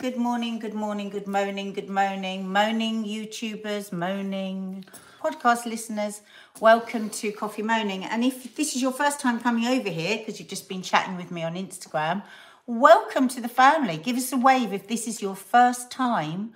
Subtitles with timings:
[0.00, 4.86] Good morning, good morning, good morning, good morning, moaning YouTubers, moaning
[5.22, 6.22] podcast listeners.
[6.58, 8.04] Welcome to Coffee Moaning.
[8.04, 11.18] And if this is your first time coming over here because you've just been chatting
[11.18, 12.22] with me on Instagram,
[12.66, 13.98] welcome to the family.
[13.98, 16.54] Give us a wave if this is your first time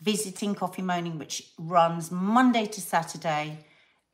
[0.00, 3.58] visiting Coffee Moaning, which runs Monday to Saturday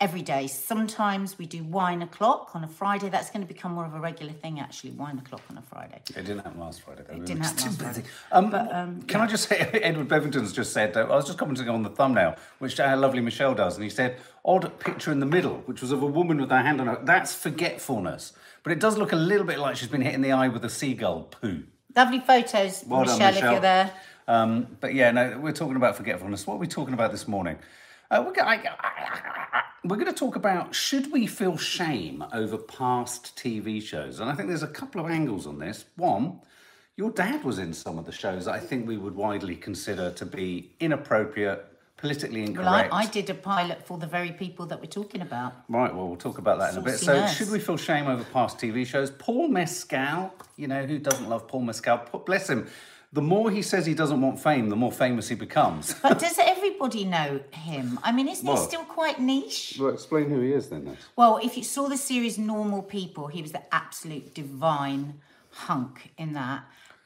[0.01, 0.47] every day.
[0.47, 3.11] Sometimes we do wine o'clock on a Friday.
[3.11, 4.93] That's going to become more of a regular thing, actually.
[4.93, 6.01] Wine o'clock on a Friday.
[6.09, 7.03] It didn't happen last Friday.
[7.07, 7.17] Though.
[7.17, 8.03] It didn't happen last Friday.
[8.33, 11.39] Um, But, um, can I just say, Edward Bevington's just said, uh, I was just
[11.39, 15.21] commenting on the thumbnail, which our lovely Michelle does, and he said, odd picture in
[15.21, 16.99] the middle, which was of a woman with her hand on her.
[17.03, 18.33] That's forgetfulness.
[18.63, 20.65] But it does look a little bit like she's been hit in the eye with
[20.65, 21.65] a seagull poo.
[21.95, 23.93] Lovely photos, Well done, Michelle, if you're there.
[24.29, 26.47] Um, but yeah, no, we're talking about forgetfulness.
[26.47, 27.59] What are we talking about this morning?
[28.11, 32.59] Uh, we're, go- I, I, we're going to talk about should we feel shame over
[32.59, 34.19] past TV shows?
[34.19, 35.85] And I think there's a couple of angles on this.
[35.97, 36.41] One,
[36.97, 40.11] your dad was in some of the shows that I think we would widely consider
[40.11, 41.65] to be inappropriate,
[41.97, 42.91] politically incorrect.
[42.91, 43.03] Well, I.
[43.03, 45.53] I did a pilot for the very people that we're talking about.
[45.69, 46.99] Right, well, we'll talk about that in a bit.
[46.99, 47.37] So, nurse.
[47.37, 49.13] should we feel shame over past TV shows?
[49.13, 52.01] Paul Mescal, you know, who doesn't love Paul Mescal?
[52.27, 52.67] Bless him.
[53.13, 55.95] The more he says he doesn't want fame, the more famous he becomes.
[56.03, 57.99] But does everybody know him?
[58.05, 59.79] I mean, isn't Well- he still quite niche?
[59.81, 60.85] Well, explain who he is then.
[60.85, 60.97] Ness.
[61.17, 65.15] Well, if you saw the series Normal People, he was the absolute divine
[65.51, 66.63] hunk in that.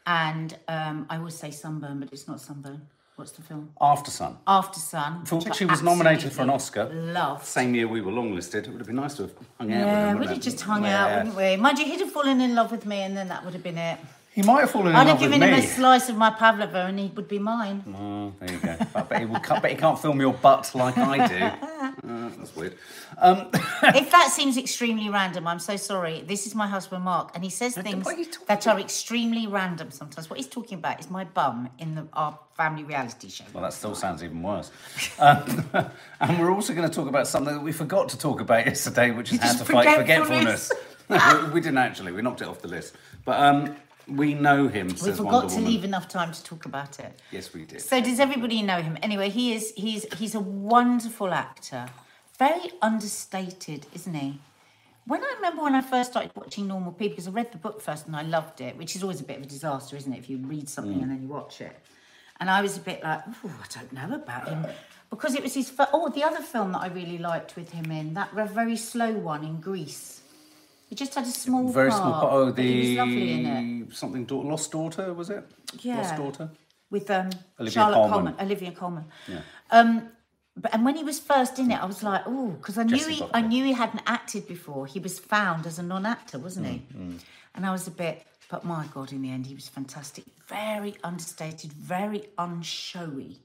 [0.06, 2.82] And um, I would say Sunburn, but it's not Sunburn.
[3.16, 3.70] What's the film?
[3.80, 5.24] Aftersun, After Sun.
[5.24, 6.86] for which he was nominated for an Oscar.
[6.92, 7.46] Loved.
[7.46, 8.64] Same year we were longlisted.
[8.66, 10.82] It would have been nice to have hung out with Yeah, we'd have just hung
[10.82, 10.98] Yeah.
[11.06, 11.56] out, wouldn't we?
[11.56, 13.78] Mind you, he'd have fallen in love with me, and then that would have been
[13.78, 13.98] it.
[14.34, 15.06] He might have fallen in love.
[15.06, 15.66] I'd love have with given him a me.
[15.66, 17.84] slice of my pavlova, and he would be mine.
[17.96, 18.76] Oh, there you go.
[18.92, 21.68] I bet he, will, bet he can't film your butt like I do.
[22.04, 22.76] Uh, that's weird.
[23.18, 26.22] Um, if that seems extremely random, I'm so sorry.
[26.22, 29.46] This is my husband Mark, and he says things are you talking that are extremely
[29.46, 30.28] random sometimes.
[30.28, 33.44] What he's talking about is my bum in the, our family reality show.
[33.52, 34.70] Well, that still sounds even worse.
[35.18, 35.64] Um,
[36.20, 39.10] and we're also going to talk about something that we forgot to talk about yesterday,
[39.12, 40.72] which is how Just to fight forgetfulness.
[41.08, 41.46] forgetfulness.
[41.48, 42.12] we, we didn't actually.
[42.12, 42.94] We knocked it off the list.
[43.24, 43.76] But um,
[44.08, 44.88] we know him.
[44.88, 47.20] we forgot to leave enough time to talk about it.
[47.30, 47.80] Yes, we did.
[47.80, 48.98] So does everybody know him?
[49.02, 51.86] Anyway, he is he's he's a wonderful actor.
[52.38, 54.40] Very understated, isn't he?
[55.06, 57.80] When I remember when I first started watching Normal People, because I read the book
[57.82, 60.18] first and I loved it, which is always a bit of a disaster, isn't it?
[60.18, 61.76] If you read something and then you watch it.
[62.40, 64.66] And I was a bit like, oh, I don't know about him.
[65.10, 67.90] Because it was his, fir- oh, the other film that I really liked with him
[67.92, 70.22] in, that very slow one in Greece.
[70.94, 72.02] He just had a small Very part.
[72.02, 72.32] small part.
[72.32, 75.44] Oh, the something da- Lost Daughter was it?
[75.82, 75.96] Yeah.
[75.96, 76.50] Lost Daughter.
[76.88, 78.12] with um, Olivia Charlotte Colman.
[78.12, 78.34] Coleman.
[78.38, 79.04] Olivia Colman.
[79.26, 79.40] Yeah.
[79.72, 80.08] Um,
[80.56, 82.96] but and when he was first in it, I was like, oh, because I knew
[82.96, 83.34] Jessie he, Buckley.
[83.34, 84.86] I knew he hadn't acted before.
[84.86, 86.86] He was found as a non-actor, wasn't he?
[86.96, 87.18] Mm,
[87.56, 90.22] And I was a bit, but my God, in the end, he was fantastic.
[90.46, 93.38] Very understated, very unshowy.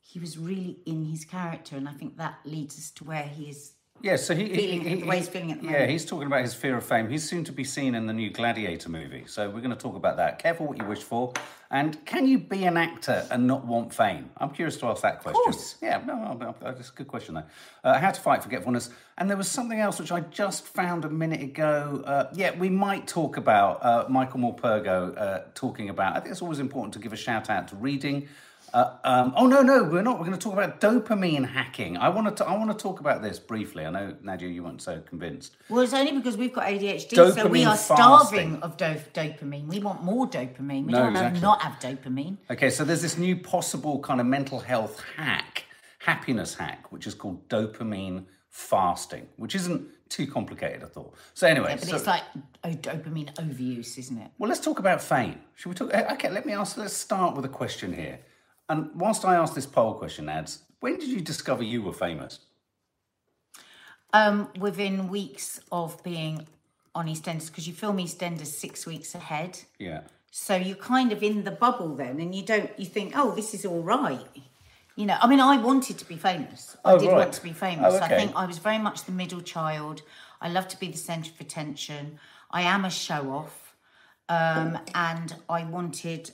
[0.00, 3.46] He was really in his character, and I think that leads us to where he
[3.50, 3.72] is.
[4.04, 5.90] Yeah, so he, he, Feeling- he, the way he's feeling at the yeah, moment.
[5.92, 7.08] he's talking about his fear of fame.
[7.08, 9.96] He's soon to be seen in the new Gladiator movie, so we're going to talk
[9.96, 10.38] about that.
[10.40, 11.32] Careful what you wish for,
[11.70, 14.28] and can you be an actor and not want fame?
[14.36, 15.40] I'm curious to ask that question.
[15.46, 15.76] Of course.
[15.80, 17.44] Yeah, no, no, no, that's a good question though.
[17.82, 21.10] Uh, how to fight forgetfulness, and there was something else which I just found a
[21.10, 22.02] minute ago.
[22.04, 26.14] Uh, yeah, we might talk about uh, Michael Morpurgo uh, talking about.
[26.14, 28.28] I think it's always important to give a shout out to reading.
[28.74, 30.18] Uh, um, oh no, no, we're not.
[30.18, 31.96] We're going to talk about dopamine hacking.
[31.96, 32.44] I want to.
[32.44, 33.86] I want to talk about this briefly.
[33.86, 35.56] I know Nadia, you weren't so convinced.
[35.68, 37.96] Well, it's only because we've got ADHD, so we Dopamine are fasting.
[37.96, 39.68] starving of do- dopamine.
[39.68, 40.86] We want more dopamine.
[40.86, 41.40] We No, don't want exactly.
[41.40, 42.36] to not have dopamine.
[42.50, 45.66] Okay, so there's this new possible kind of mental health hack,
[46.00, 51.14] happiness hack, which is called dopamine fasting, which isn't too complicated, I thought.
[51.34, 52.24] So anyway, But so- it's like
[52.64, 54.32] oh, dopamine overuse, isn't it?
[54.38, 55.38] well, let's talk about fame.
[55.54, 55.90] Should we talk?
[55.94, 56.76] eh, Okay, let me ask.
[56.76, 58.18] Let's start with a question here.
[58.68, 62.40] And whilst I ask this poll question, ads, when did you discover you were famous?
[64.12, 66.46] Um, within weeks of being
[66.94, 70.02] on EastEnders, because you film EastEnders six weeks ahead, Yeah.
[70.30, 72.70] so you're kind of in the bubble then, and you don't.
[72.78, 74.24] You think, oh, this is all right.
[74.94, 76.76] You know, I mean, I wanted to be famous.
[76.84, 77.16] Oh, I Oh, did right.
[77.18, 77.94] want to be famous.
[77.94, 80.02] Oh, I think I was very much the middle child.
[80.40, 82.20] I love to be the centre of attention.
[82.52, 83.74] I am a show off,
[84.28, 86.30] um, and I wanted,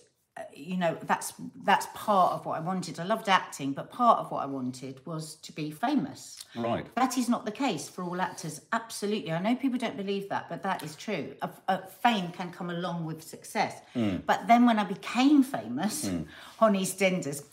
[0.55, 1.33] you know, that's
[1.65, 2.99] that's part of what I wanted.
[3.01, 6.45] I loved acting, but part of what I wanted was to be famous.
[6.57, 6.87] Right.
[6.97, 8.61] That is not the case for all actors.
[8.73, 9.33] Absolutely.
[9.33, 11.35] I know people don't believe that, but that is true.
[11.43, 13.81] A, a fame can come along with success.
[13.95, 14.19] Hmm.
[14.27, 16.07] But then when I became famous
[16.61, 17.45] on EastEnders,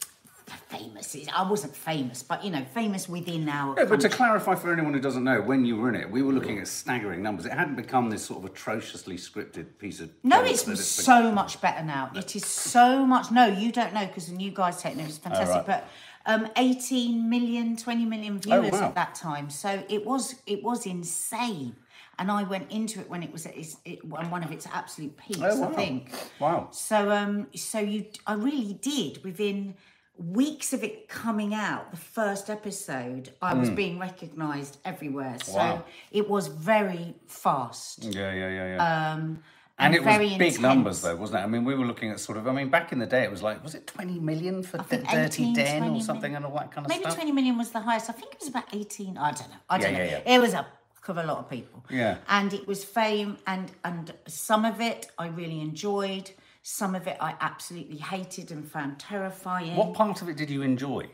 [0.56, 1.16] famous.
[1.34, 3.76] I wasn't famous, but you know, famous within our.
[3.78, 6.22] Yeah, but to clarify for anyone who doesn't know, when you were in it, we
[6.22, 7.46] were looking at staggering numbers.
[7.46, 10.10] It hadn't become this sort of atrociously scripted piece of.
[10.24, 12.12] No, it's that so much better now.
[12.16, 13.32] It is so much.
[13.32, 15.56] No, you don't know because the new guys taking it was fantastic.
[15.56, 15.66] right.
[15.66, 15.90] But
[16.26, 18.86] um, 18 million, 20 million viewers wow.
[18.86, 19.50] at that time.
[19.50, 21.76] So it was it was insane.
[22.20, 25.16] And I went into it when it was at its, it, one of its absolute
[25.18, 25.40] peaks.
[25.40, 25.70] Oh, wow.
[25.70, 26.12] I think.
[26.40, 26.70] Wow.
[26.72, 29.76] So um, so you, I really did within
[30.18, 35.38] weeks of it coming out, the first episode, I was being recognised everywhere.
[35.44, 35.54] So.
[35.54, 35.84] Wow.
[36.12, 38.04] it was very fast.
[38.04, 39.14] Yeah, yeah, yeah, yeah.
[39.14, 39.44] Um,
[39.80, 40.60] and it was big intense.
[40.60, 41.44] numbers, though, wasn't it?
[41.44, 42.48] I mean, we were looking at sort of.
[42.48, 44.98] I mean, back in the day, it was like, was it 20 million for the
[44.98, 47.04] Dirty 18, Den or something and all that kind of stuff?
[47.04, 48.10] Maybe 20 million was the highest.
[48.10, 49.18] I think it was about 18.
[49.18, 49.56] I don't know.
[49.70, 50.04] I don't Yeah, know.
[50.04, 50.36] yeah, yeah.
[50.36, 50.66] It was a
[51.10, 51.86] of a lot of people.
[51.90, 52.18] Yeah.
[52.28, 56.32] And it was fame, and and some of it I really enjoyed.
[56.70, 59.78] Some of it I absolutely hated and found terrifying.
[59.78, 61.10] What part of it did you enjoy?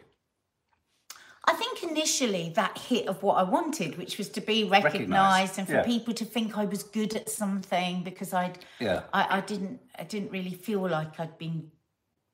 [1.45, 5.59] I think initially that hit of what I wanted, which was to be Recognised, recognised
[5.59, 5.83] and for yeah.
[5.83, 9.03] people to think I was good at something because I'd Yeah.
[9.13, 11.69] I, I didn't I didn't really feel like I'd been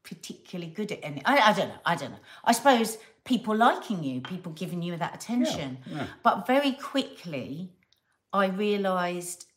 [0.04, 2.24] particularly good at any I, I don't know, I don't know.
[2.46, 5.80] I suppose people liking you, people giving you that attention.
[6.24, 7.74] But very quickly
[8.32, 9.48] I realised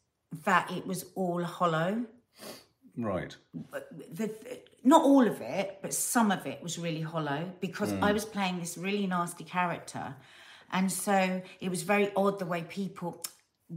[0.45, 2.07] that it was all hollow
[2.97, 3.35] Right.
[4.13, 4.31] the,
[4.85, 8.15] not all of it, but some of it was really hollow because I mm.
[8.15, 10.15] was playing this really nasty character.
[10.73, 13.23] And so it was very odd the way people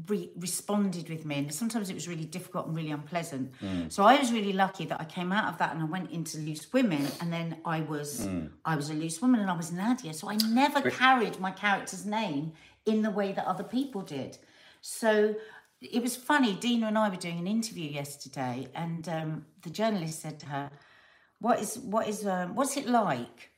[0.07, 1.35] re- responded with me.
[1.35, 3.53] And sometimes it was really difficult and really unpleasant.
[3.62, 3.91] Mm.
[3.91, 6.38] So I was really lucky that I came out of that and I went into
[6.39, 7.07] Loose Women.
[7.21, 8.50] And then I was, mm.
[8.63, 10.13] I was a loose woman and I was Nadia.
[10.13, 12.53] So I never carried my character's name
[12.85, 14.38] in the way that other people did.
[14.81, 15.35] So
[15.91, 16.55] it was funny.
[16.55, 20.71] Dina and I were doing an interview yesterday, and um, the journalist said to her,
[21.39, 23.51] "What is what is um, what's it like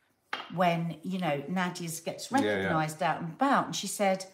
[0.55, 2.39] when you know Nadia's gets yeah.
[2.39, 4.25] recognised out and about?" And she said,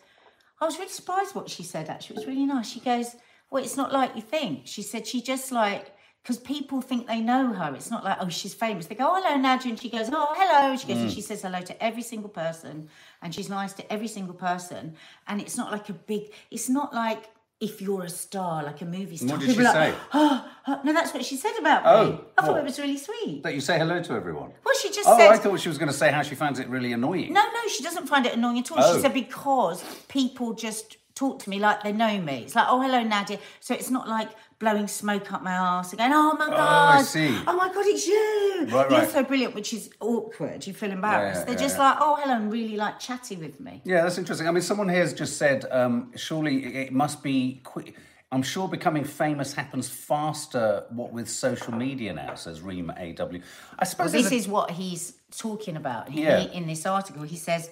[0.62, 1.90] "I was really surprised what she said.
[1.90, 3.16] Actually, it was really nice." She goes,
[3.50, 5.92] "Well, it's not like you think." She said, "She just like."
[6.22, 7.76] Because people think they know her.
[7.76, 8.86] It's not like, oh, she's famous.
[8.86, 9.72] They go, oh, hello, Nadia.
[9.72, 10.74] And she goes, oh, hello.
[10.78, 11.14] She goes, and Mm.
[11.16, 12.88] she says hello to every single person.
[13.22, 14.96] And she's nice to every single person.
[15.28, 17.24] And it's not like a big, it's not like
[17.60, 19.30] if you're a star, like a movie star.
[19.30, 20.00] What did People she like, say?
[20.14, 21.90] Oh, oh, no, that's what she said about me.
[21.92, 23.44] Oh, I thought it was really sweet.
[23.44, 24.52] That you say hello to everyone.
[24.66, 26.60] Well, she just Oh, said, I thought she was going to say how she finds
[26.60, 27.32] it really annoying.
[27.34, 28.78] no, no, she doesn't find it annoying at all.
[28.82, 28.96] Oh.
[28.96, 32.44] She said because people just talk to me like they know me.
[32.44, 33.40] It's like, oh, hello, Nadia.
[33.60, 34.30] So it's not like
[34.64, 37.38] blowing smoke up my ass and going, oh my god, see.
[37.46, 38.68] oh my god, it's you.
[38.74, 39.10] Right, You're right.
[39.12, 40.66] so brilliant, which is awkward.
[40.66, 41.42] You feel embarrassed.
[41.42, 41.84] yeah, They're yeah, just yeah.
[41.90, 43.82] like, oh, hello, and really like chatty with me.
[43.84, 44.48] Yeah, that's interesting.
[44.48, 47.98] I mean, someone here has just said, um, surely it must be quick.
[48.32, 50.86] I'm sure becoming famous happens faster.
[50.92, 53.40] What with social media now, says Reem AW.
[53.78, 56.40] I suppose This a- is what he's talking about He- Yeah.
[56.40, 57.24] in this article.
[57.24, 57.70] He says,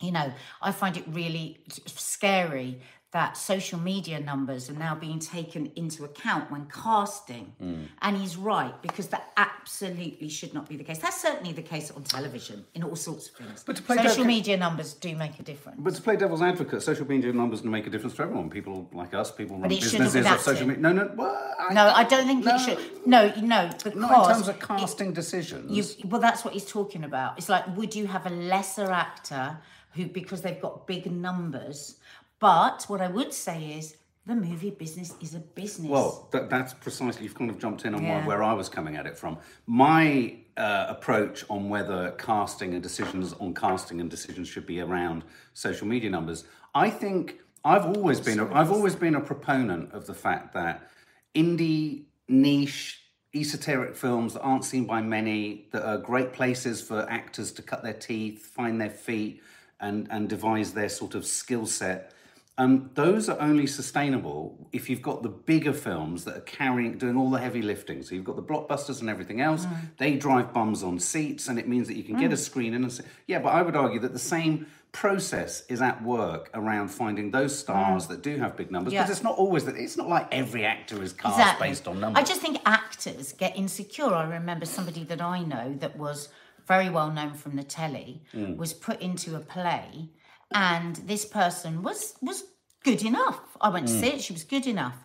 [0.00, 0.32] you know,
[0.62, 6.50] I find it really scary that social media numbers are now being taken into account
[6.50, 7.54] when casting.
[7.58, 7.84] Hmm.
[8.02, 10.98] And he's right, because that absolutely should not be the case.
[10.98, 13.64] That's certainly the case on television in all sorts of things.
[13.64, 15.78] But to play social media numbers do make a difference.
[15.80, 18.50] But to play devil's advocate, social media numbers can make a difference to everyone.
[18.50, 20.82] People like us, people run businesses of social media.
[20.82, 23.06] No, no, well, I, no, I don't think no, it should.
[23.06, 25.70] No, no, because Not in terms of casting decisions.
[25.98, 27.38] You, well, that's what he's talking about.
[27.38, 29.58] It's like, would you have a lesser actor
[29.94, 31.96] who, because they've got big numbers?
[32.38, 33.96] But what I would say is,
[34.26, 35.88] the movie business is a business.
[35.88, 38.26] Well, that, that's precisely, you've kind of jumped in on Yeah.
[38.26, 39.38] where, I was coming at it from.
[39.66, 45.24] My uh, approach on whether casting and decisions on casting and decisions should be around
[45.54, 50.06] social media numbers, I think I've always been a, I've always been a proponent of
[50.06, 50.88] the fact that
[51.34, 53.02] indie niche
[53.34, 57.82] esoteric films that aren't seen by many that are great places for actors to cut
[57.82, 59.42] their teeth, find their feet
[59.80, 62.12] and and devise their sort of skill set
[62.58, 67.16] um, those are only sustainable if you've got the bigger films that are carrying, doing
[67.16, 68.02] all the heavy lifting.
[68.02, 69.66] So you've got the blockbusters and everything else.
[69.96, 72.82] They drive bums on seats, and it means that you can get a screen in.
[72.84, 77.30] And yeah, but I would argue that the same process is at work around finding
[77.30, 78.92] those stars that do have big numbers.
[78.92, 79.02] Yeah.
[79.02, 79.76] Because it's not always that.
[79.76, 82.20] It's not like every actor is cast based on numbers.
[82.20, 84.12] I just think actors get insecure.
[84.12, 86.28] I remember somebody that I know that was
[86.66, 88.56] very well known from the telly Mm.
[88.56, 90.10] was put into a play,
[90.52, 92.44] and this person was was
[92.84, 93.40] good enough.
[93.60, 94.00] I went to Mm.
[94.00, 94.96] see it; she was good enough,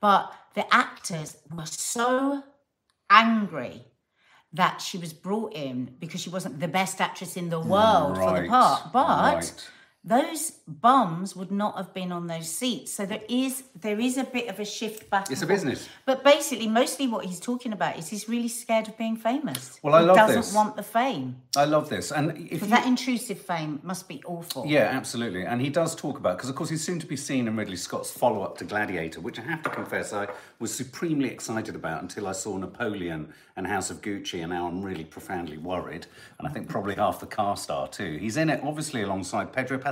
[0.00, 2.42] but the actors were so
[3.10, 3.84] angry
[4.52, 8.32] that she was brought in because she wasn't the best actress in the world for
[8.40, 9.34] the part, but.
[9.34, 9.70] right.
[10.04, 12.92] Those bums would not have been on those seats.
[12.92, 15.30] So there is there is a bit of a shift back.
[15.30, 15.88] It's a business.
[16.06, 19.78] But basically, mostly what he's talking about is he's really scared of being famous.
[19.80, 20.54] Well, I he love doesn't this.
[20.54, 21.36] want the fame.
[21.56, 22.10] I love this.
[22.10, 24.66] And if you, that intrusive fame must be awful.
[24.66, 25.44] Yeah, absolutely.
[25.44, 27.76] And he does talk about because of course he's soon to be seen in Ridley
[27.76, 30.26] Scott's follow-up to Gladiator, which I have to confess I
[30.58, 34.82] was supremely excited about until I saw Napoleon and House of Gucci, and now I'm
[34.82, 36.06] really profoundly worried.
[36.38, 38.16] And I think probably half the cast are too.
[38.16, 39.91] He's in it obviously alongside Pedro Pascal,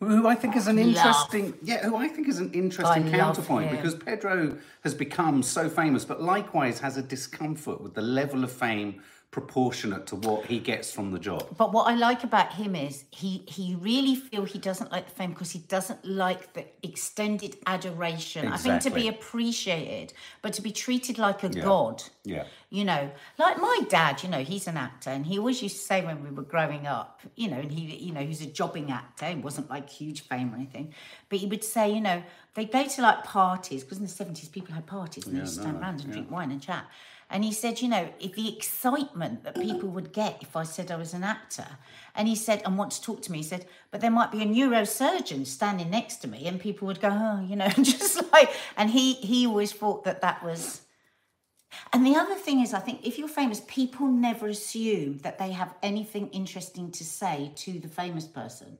[0.00, 3.70] who I think is an interesting yeah, who I think is an interesting I counterpoint
[3.70, 8.50] because Pedro has become so famous, but likewise has a discomfort with the level of
[8.50, 11.46] fame proportionate to what he gets from the job.
[11.56, 15.12] But what I like about him is he he really feel he doesn't like the
[15.12, 18.48] fame because he doesn't like the extended adoration.
[18.48, 22.02] I think to be appreciated, but to be treated like a god.
[22.24, 22.44] Yeah.
[22.70, 25.82] You know, like my dad, you know, he's an actor and he always used to
[25.82, 28.92] say when we were growing up, you know, and he, you know, he's a jobbing
[28.92, 29.26] actor.
[29.26, 30.94] He wasn't like huge fame or anything.
[31.28, 32.22] But he would say, you know,
[32.54, 35.56] they go to like parties, because in the 70s people had parties and they used
[35.56, 36.84] to stand around and drink wine and chat.
[37.30, 40.90] And he said, you know, if the excitement that people would get if I said
[40.90, 41.66] I was an actor,
[42.16, 44.42] and he said, and want to talk to me, he said, but there might be
[44.42, 48.50] a neurosurgeon standing next to me, and people would go, oh, you know, just like,
[48.76, 50.82] and he he always thought that that was.
[51.92, 55.52] And the other thing is, I think if you're famous, people never assume that they
[55.52, 58.78] have anything interesting to say to the famous person.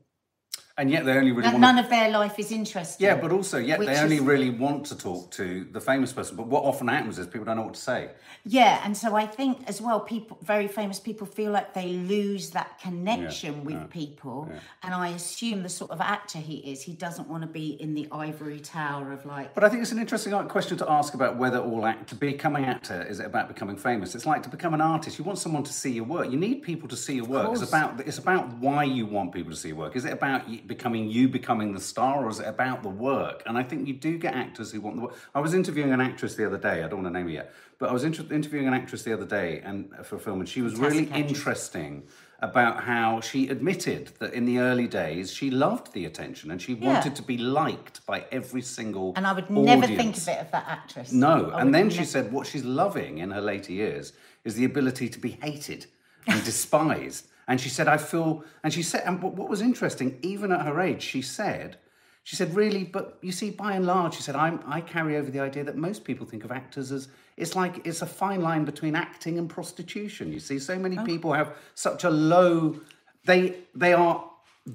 [0.80, 3.06] And yet they only really want none of their life is interesting.
[3.06, 6.36] Yeah, but also, yet they only is- really want to talk to the famous person.
[6.36, 8.08] But what often happens is people don't know what to say.
[8.44, 12.50] Yeah, and so I think as well, people, very famous people, feel like they lose
[12.50, 14.50] that connection with people.
[14.82, 17.92] And I assume the sort of actor he is, he doesn't want to be in
[17.92, 19.54] the ivory tower of like.
[19.54, 22.56] But I think it's an interesting question to ask about whether all act to become
[22.56, 24.14] an actor is it about becoming famous.
[24.14, 25.18] It's like to become an artist.
[25.18, 26.30] You want someone to see your work.
[26.30, 27.52] You need people to see your work.
[27.52, 29.94] It's about it's about why you want people to see your work.
[29.94, 33.42] Is it about you becoming you becoming the star, or is it about the work?
[33.46, 35.14] And I think you do get actors who want the work.
[35.34, 36.76] I was interviewing an actress the other day.
[36.84, 39.12] I don't want to name her yet, but I was inter- interviewing an actress the
[39.12, 41.28] other day and uh, for a film, and she was really actress.
[41.28, 42.04] interesting
[42.42, 46.72] about how she admitted that in the early days she loved the attention and she
[46.72, 50.22] wanted to be liked by every single And I would never think audience.
[50.26, 51.12] of it of that actress.
[51.12, 54.64] No, I and then she said what she's loving in her later years is the
[54.64, 55.84] ability to be hated
[56.26, 57.26] and despised.
[57.50, 60.80] And she said, I feel, and she said, and what was interesting, even at her
[60.80, 61.78] age, she said,
[62.22, 65.30] she said, really, but you see, by and large, she said, I'm, I carry over
[65.32, 68.64] the idea that most people think of actors as it's like it's a fine line
[68.64, 70.32] between acting and prostitution.
[70.32, 71.04] You see, so many Oh.
[71.04, 72.78] people have such a low,
[73.24, 73.42] they
[73.74, 74.16] they are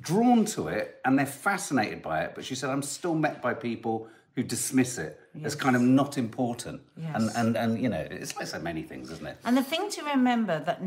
[0.02, 2.34] drawn to it and they're fascinated by it.
[2.36, 6.18] But she said, I'm still met by people who dismiss it as kind of not
[6.18, 6.82] important.
[6.98, 7.36] And, Yes.
[7.38, 9.38] and, and, you know, it's like so many things, isn't it?
[9.46, 10.84] And the thing to remember that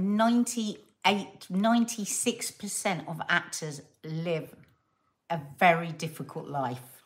[1.05, 4.55] 98, 96% of actors live
[5.31, 6.99] a very difficult life.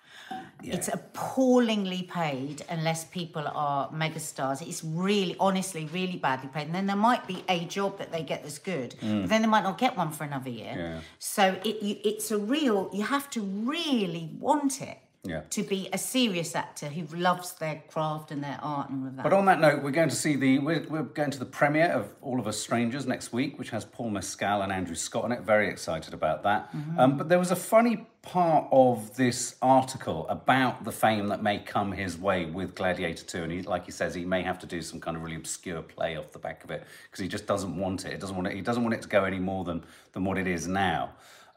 [0.64, 4.66] It's appallingly paid unless people are megastars.
[4.66, 6.66] It's really, honestly, really badly paid.
[6.66, 9.28] And then there might be a job that they get that's good, but mm.
[9.28, 10.75] then they might not get one for another year.
[10.76, 11.00] Yeah.
[11.18, 15.42] So it, you, it's a real, you have to really want it Yeah.
[15.50, 19.16] to be a serious actor who loves their craft and their art and all of
[19.16, 19.22] that.
[19.22, 21.92] But on that note, we're going to see the we're, we're going to the premiere
[21.92, 25.30] of All of Us Strangers next week, which has Paul Mescal and Andrew Scott in
[25.30, 25.42] it.
[25.42, 26.74] Very excited about that.
[26.98, 31.60] Um, but there was a funny part of this article about the fame that may
[31.60, 34.66] come his way with Gladiator 2, and he, like he says, he may have to
[34.66, 37.46] do some kind of really obscure play off the back of it because he just
[37.46, 38.12] doesn't want it.
[38.12, 38.54] It doesn't want it.
[38.54, 41.10] He doesn't want it to go any more than than what it is now.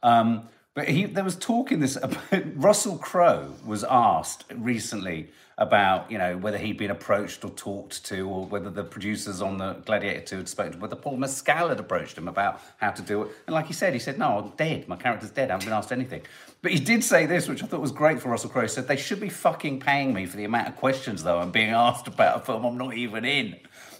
[0.03, 2.21] Um, but he, there was talk in this about
[2.55, 8.27] Russell Crowe was asked recently about you know whether he'd been approached or talked to,
[8.29, 11.79] or whether the producers on the Gladiator Two had spoken to, whether Paul Mescal had
[11.79, 13.31] approached him about how to do it.
[13.47, 14.87] And like he said, he said, "No, I'm dead.
[14.87, 15.49] My character's dead.
[15.49, 16.21] I haven't been asked anything."
[16.65, 18.63] But he did say this, which I thought was great for Russell Crowe.
[18.63, 21.51] He said they should be fucking paying me for the amount of questions though I'm
[21.51, 23.57] being asked about a film I'm not even in.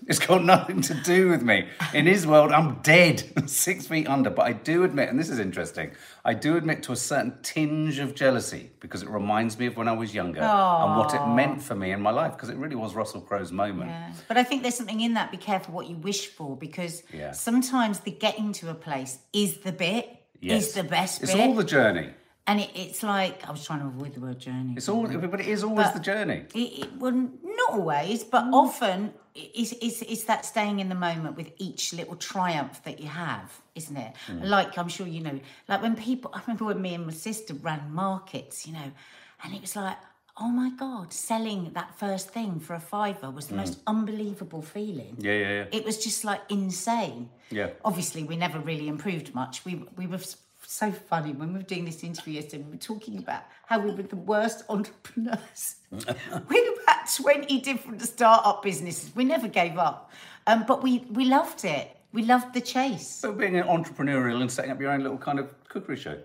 [0.08, 1.68] It's got nothing to do with me.
[1.94, 4.32] In his world, I'm dead, six feet under.
[4.32, 5.92] But I do admit, and this is interesting,
[6.26, 9.88] I do admit to a certain tinge of jealousy because it reminds me of when
[9.88, 12.76] I was younger and what it meant for me in my life because it really
[12.76, 13.92] was Russell Crowe's moment.
[13.92, 14.12] Yeah.
[14.28, 15.30] But I think there's something in that.
[15.30, 17.32] Be careful what you wish for because Yeah.
[17.34, 20.10] sometimes the getting to a place is the bit,
[20.42, 20.70] Yes.
[20.70, 21.42] is the best It's bit.
[21.42, 22.10] all the journey.
[22.48, 24.74] And it, it's like, I was trying to avoid the word journey.
[24.78, 26.46] It's all, but it is always the journey.
[26.54, 28.54] It, it well, not always, but Mm.
[28.54, 33.08] often it's, it's, it's that staying in the moment with each little triumph that you
[33.08, 34.14] have, isn't it?
[34.28, 34.44] Mm.
[34.46, 37.54] Like, I'm sure you know, like when people, I remember when me and my sister
[37.56, 38.92] ran markets, you know,
[39.44, 39.98] and it was like,
[40.38, 45.16] oh my God, selling that first thing for a fiver was the most unbelievable feeling.
[45.18, 45.24] Mm.
[45.24, 45.66] Yeah, yeah, yeah.
[45.72, 47.30] It was just like insane.
[47.50, 47.70] Yeah.
[47.84, 49.66] Obviously, we never really improved much.
[49.66, 50.20] We, we were
[50.68, 52.64] so funny when we were doing this interview yesterday.
[52.64, 55.76] We were talking about how we were the worst entrepreneurs.
[55.92, 59.16] we had about twenty different startup businesses.
[59.16, 60.12] We never gave up,
[60.48, 61.96] um, but we we loved it.
[62.12, 63.08] We loved the chase.
[63.08, 66.18] So being an entrepreneurial and setting up your own little kind of cookery show.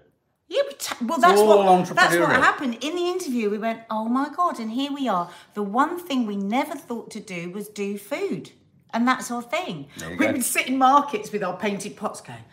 [0.51, 3.51] Yeah, but t- well, that's what that's what happened in the interview.
[3.51, 5.31] We went, oh my god, and here we are.
[5.55, 8.51] The one thing we never thought to do was do food,
[8.93, 9.87] and that's our thing.
[10.11, 10.33] We go.
[10.33, 12.45] would sit in markets with our painted pots, going,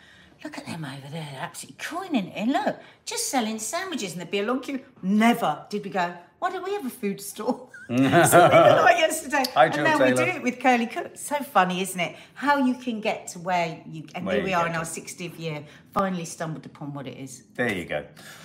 [0.44, 2.32] look at them over there, they're absolutely coining it.
[2.36, 4.80] And look, just selling sandwiches, and there'd be a long queue.
[5.02, 6.14] Never did we go.
[6.38, 7.68] Why don't we have a food store?
[7.88, 9.44] Something like yesterday.
[9.54, 11.16] Hi, and Jill now we do it with Curly Cook.
[11.16, 12.16] So funny, isn't it?
[12.34, 15.00] How you can get to where you and Where here we are in our to.
[15.00, 17.44] 60th year, finally stumbled upon what it is.
[17.54, 18.04] There you go.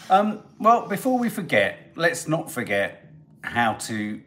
[0.09, 3.05] Um, well, before we forget, let's not forget
[3.43, 4.21] how to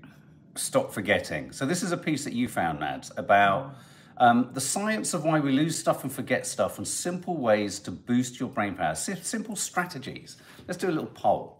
[0.54, 1.50] stop forgetting.
[1.50, 3.74] So this is a piece that you found, Nads, about
[4.18, 7.90] um, the science of why we lose stuff and forget stuff, and simple ways to
[7.90, 8.94] boost your brain power.
[8.94, 10.36] Si- simple strategies.
[10.66, 11.58] Let's do a little poll.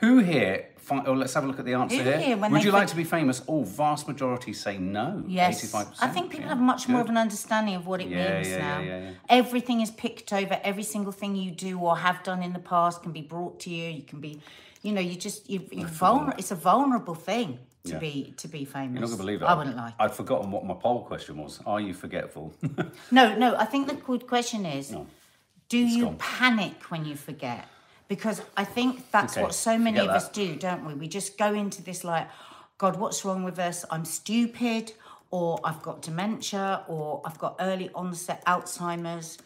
[0.00, 0.68] Who here?
[0.76, 2.18] Fi- oh, let's have a look at the answer Who here.
[2.18, 3.42] here, when Would they you like think- to be famous?
[3.48, 5.24] Oh, vast majority say no.
[5.26, 5.96] Yes, 85%.
[6.00, 7.06] I think people Yeah, have much more good.
[7.06, 8.78] of an understanding of what it Yeah, means yeah, now.
[8.80, 9.10] yeah, yeah, yeah.
[9.28, 10.60] Everything is picked over.
[10.62, 13.70] Every single thing you do or have done in the past can be brought to
[13.70, 13.90] you.
[13.90, 14.40] You can be,
[14.86, 16.34] you know, you just you, you're vulnerable.
[16.38, 17.98] It's a vulnerable thing to Yeah.
[17.98, 18.92] be to be famous.
[19.00, 19.46] You're not to believe it.
[19.46, 19.94] I wouldn't lie.
[19.98, 21.60] I'd forgotten what my poll question was.
[21.66, 22.52] Are you forgetful?
[23.18, 23.48] No, no.
[23.56, 24.94] I think the good question is,
[25.68, 26.16] do you gone.
[26.18, 27.66] panic when you forget?
[28.08, 30.94] Because I think that's Okay, what so many forget of us do, don't we?
[30.94, 32.28] We just go into this like,
[32.78, 33.84] God, what's wrong with us?
[33.90, 34.92] I'm stupid,
[35.32, 39.38] or I've got dementia, or I've got early onset Alzheimer's.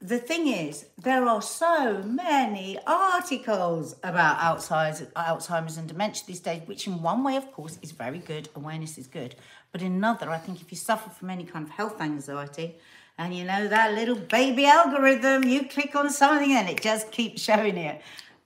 [0.00, 6.62] The thing is, there are so many articles about Alzheimer's, Alzheimer's and dementia these days,
[6.66, 8.48] which in one way, of course, is very good.
[8.54, 9.34] Awareness is good.
[9.72, 12.76] But in another, I think if you suffer from any kind of health anxiety,
[13.18, 17.42] and you know that little baby algorithm, you click on something and it just keeps
[17.42, 18.00] showing it.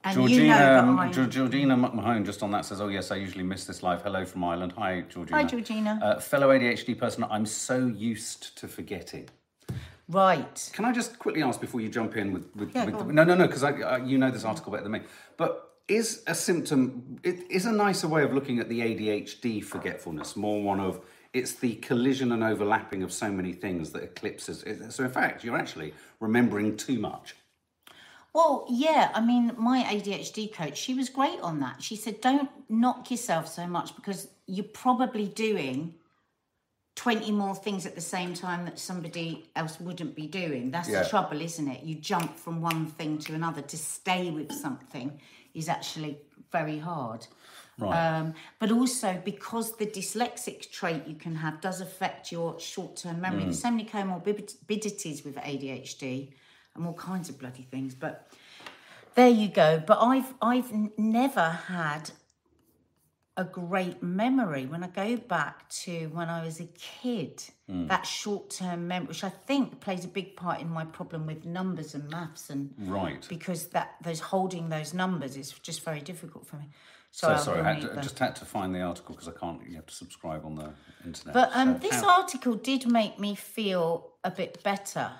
[0.04, 3.44] And Georgina, you know um, Georgina McMahon just on that says, "Oh yes, I usually
[3.44, 4.00] miss this live.
[4.02, 4.72] Hello from Ireland.
[4.78, 5.36] Hi, Georgina.
[5.36, 6.00] Hi, Georgina.
[6.02, 9.28] Uh, fellow ADHD person, I'm so used to forgetting.
[10.08, 10.70] Right.
[10.72, 13.24] Can I just quickly ask before you jump in with, with, Yeah, with the, no,
[13.24, 15.02] no, no, because I, I, you know this article better than me.
[15.36, 20.36] But is a symptom it is a nicer way of looking at the ADHD forgetfulness
[20.36, 21.00] more one of
[21.32, 24.62] it's the collision and overlapping of so many things that eclipses.
[24.64, 27.34] it- So in fact, you're actually remembering too much.
[28.34, 31.82] Well, yeah, I mean, my ADHD coach, she was great on that.
[31.82, 35.94] She said, don't knock yourself so much because you're probably doing
[36.94, 40.70] 20 more things at the same time that somebody else wouldn't be doing.
[40.70, 41.02] That's Yeah.
[41.02, 41.82] the trouble, isn't it?
[41.82, 43.62] You jump from one thing to another.
[43.62, 45.18] To stay with something
[45.54, 46.18] is actually
[46.50, 47.26] very hard.
[47.78, 47.96] Right.
[48.18, 53.44] Um, but also because the dyslexic trait you can have does affect your short-term memory.
[53.44, 56.34] There's so many comorbidities with ADHD
[56.74, 57.94] and all kinds of bloody things.
[57.94, 58.28] But
[59.14, 59.82] there you go.
[59.84, 62.10] But I've I've never had
[63.36, 67.42] a great memory when I go back to when I was a kid.
[67.74, 71.94] That short-term memory, which I think plays a big part in my problem with numbers
[71.94, 73.26] and maths and Right.
[73.30, 76.68] because that those holding those numbers is just very difficult for me.
[77.12, 79.66] So I'll sorry, I had to, just had to find the article because I can't.
[79.66, 80.70] You have to subscribe on the
[81.06, 81.32] internet.
[81.32, 85.10] But um, So this how- article did make me feel a bit better.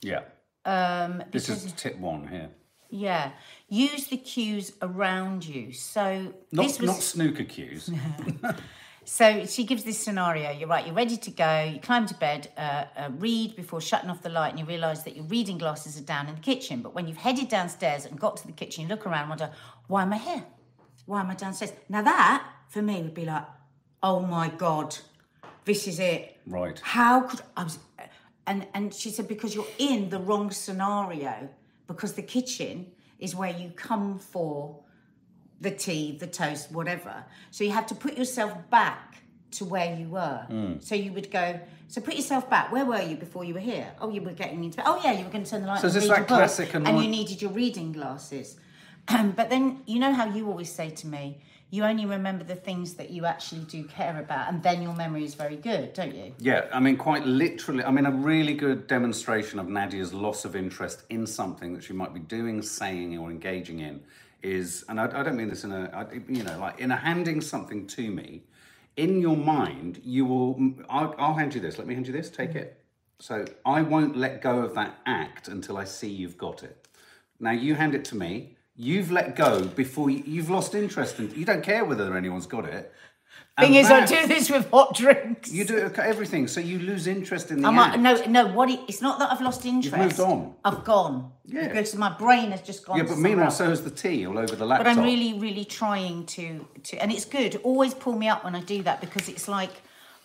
[0.00, 0.22] yeah,
[0.64, 2.50] Um, this is tip one here.
[2.88, 3.32] yeah,
[3.68, 5.72] use the cues around you.
[5.72, 7.90] So Not this was not snooker cues.
[9.04, 10.50] so she gives this scenario.
[10.50, 10.86] You're right.
[10.86, 11.64] You're ready to go.
[11.64, 15.00] You climb to bed, uh, uh, read before shutting off the light, and you realise
[15.02, 16.80] that your reading glasses are down in the kitchen.
[16.80, 19.50] But when you've headed downstairs and got to the kitchen, you look around and wonder,
[19.88, 20.44] why am I here?
[21.06, 21.72] Why am I downstairs?
[21.88, 23.44] Now that for me would be like,
[24.02, 24.96] oh my god,
[25.64, 26.36] this is it.
[26.46, 26.78] right.
[26.82, 27.78] How could I was,
[28.46, 31.48] and and she said because you're in the wrong scenario
[31.86, 34.80] because the kitchen is where you come for
[35.60, 37.24] the tea, the toast, whatever.
[37.50, 40.44] So you have to put yourself back to where you were.
[40.48, 40.74] Hmm.
[40.80, 41.60] So you would go.
[41.88, 42.72] So put yourself back.
[42.72, 43.90] Where were you before you were here?
[44.00, 44.82] Oh, you were getting into.
[44.84, 45.80] Oh yeah, you were going to turn the light.
[45.80, 47.52] So on is and this read that your book, classic and annoy- you needed your
[47.52, 48.56] reading glasses.
[49.36, 51.38] but then you know how you always say to me,
[51.70, 55.24] you only remember the things that you actually do care about, and then your memory
[55.24, 56.32] is very good, don't you?
[56.38, 57.82] Yeah, I mean, quite literally.
[57.82, 61.92] I mean, a really good demonstration of Nadia's loss of interest in something that she
[61.92, 64.00] might be doing, saying, or engaging in
[64.42, 66.96] is, and I, I don't mean this in a, I, you know, like in a
[66.96, 68.44] handing something to me.
[68.96, 70.74] In your mind, you will.
[70.88, 71.78] I'll, I'll hand you this.
[71.78, 72.30] Let me hand you this.
[72.30, 72.80] Take it.
[73.18, 76.86] So I won't let go of that act until I see you've got it.
[77.40, 78.56] Now you hand it to me.
[78.76, 82.66] You've let go before you, you've lost interest, and you don't care whether anyone's got
[82.66, 82.92] it.
[83.58, 85.50] Thing And is, I that- do this with hot drinks.
[85.50, 87.98] You do everything, so you lose interest in the I'm act.
[87.98, 88.52] like, no, no.
[88.52, 88.68] What?
[88.68, 89.96] It, it's not that I've lost interest.
[89.96, 90.54] moved on.
[90.62, 91.32] I've gone.
[91.46, 91.68] Yeah.
[91.68, 92.98] Because my brain has just gone.
[92.98, 93.56] yeah, but somewhere meanwhile, else.
[93.56, 94.84] so is the tea all over the laptop.
[94.86, 97.58] But I'm really, really trying to, to, and it's good.
[97.62, 99.70] Always pull me up when I do that because it's like,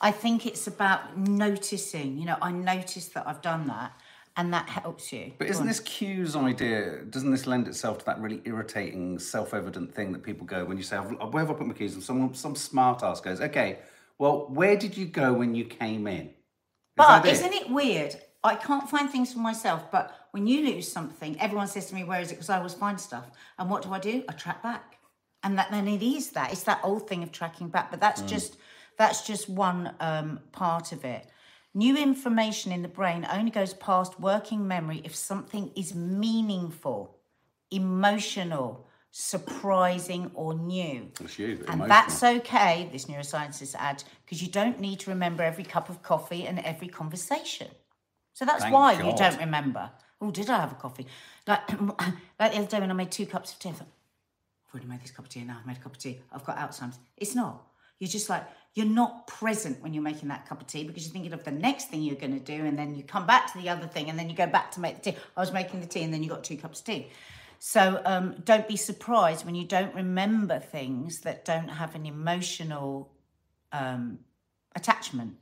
[0.02, 2.18] I think it's about noticing.
[2.18, 3.94] You know, I notice that I've done that,
[4.38, 5.34] and that helps you.
[5.38, 7.04] But isn't this cues idea?
[7.04, 10.84] Doesn't this lend itself to that really irritating, self-evident thing that people go when you
[10.84, 13.80] say, "Where have I put my keys?" and someone, some smart ass goes, "Okay,
[14.17, 16.34] well, where did you go when you came in?" Is
[16.96, 18.15] But isn't it weird?
[18.44, 22.04] I can't find things for myself, but when you lose something, everyone says to me,
[22.04, 23.26] "Where is it?" Because I always find stuff.
[23.60, 24.24] And what do I do?
[24.30, 24.98] I track back,
[25.44, 27.91] and that then it is that it's that old thing of tracking back.
[27.91, 28.02] But Mm.
[28.02, 28.58] that's just
[28.98, 31.28] that's just one um, part of it.
[31.74, 37.16] New information in the brain only goes past working memory if something is meaningful,
[37.70, 41.12] emotional, surprising, or new.
[41.22, 41.88] It's you, And emotional.
[41.88, 46.46] that's okay, this neuroscientist adds, because you don't need to remember every cup of coffee
[46.46, 47.68] and every conversation.
[48.34, 49.92] So that's Thank why you don't remember.
[50.20, 51.08] Oh, did I have a coffee?
[51.48, 51.70] Like,
[52.40, 53.88] like the other day when I made two cups of tea, I thought,
[54.68, 56.44] I've already made this cup of tea, now I've made a cup of tea, I've
[56.44, 57.00] got Alzheimer's.
[57.18, 57.66] It's not.
[58.02, 61.14] You're just like, you're not present when you're making that cup of tea because you're
[61.14, 63.60] thinking of the next thing you're going to do, and then you come back to
[63.60, 65.18] the other thing, and then you go back to make the tea.
[65.38, 67.08] I was making the tea, and then you got two cups of tea.
[67.60, 73.12] So um, don't be surprised when you don't remember things that don't have an emotional
[73.72, 74.18] um,
[74.76, 75.36] attachment.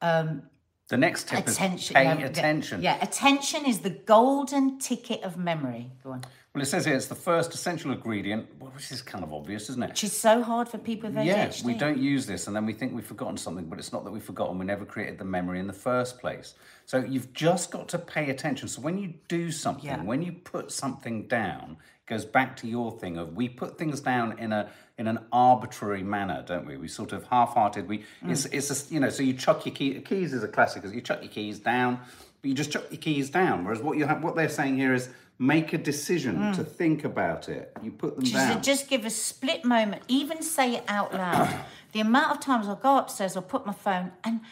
[0.00, 1.76] the next tip Attention.
[1.76, 2.82] is pay yeah, attention.
[2.82, 5.90] Yeah, attention is the golden ticket of memory.
[6.04, 6.24] Go on.
[6.54, 9.82] Well, it says here it's the first essential ingredient, which is kind of obvious, isn't
[9.82, 9.88] it?
[9.88, 11.26] Which is so hard for people with ADHD.
[11.26, 14.04] Yeah, we don't use this, and then we think we've forgotten something, but it's not
[14.04, 14.56] that we've forgotten.
[14.60, 16.54] We never created the memory in the first place.
[16.86, 18.68] So you've just got to pay attention.
[18.68, 20.04] So when you do something, Yeah.
[20.04, 24.00] when you put something down, it goes back to your thing of we put things
[24.00, 26.76] down in a in an arbitrary manner, don't we?
[26.76, 27.88] We sort of half-hearted.
[27.88, 28.30] We Mm.
[28.30, 29.08] it's it's a, you know.
[29.08, 30.84] So you chuck your key, keys is a classic.
[30.84, 31.98] Is you chuck your keys down,
[32.44, 33.64] but you just chuck your keys down.
[33.64, 36.68] Whereas what you have, what they're saying here is make a decision to mm.
[36.68, 37.72] think about it.
[37.82, 38.62] You put them Just, down.
[38.62, 41.48] just give a split moment, even say it out loud.
[41.92, 44.42] the amount of times I'll go upstairs, I'll put my phone, and